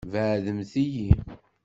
[0.11, 1.07] Beɛɛdemt-iyi!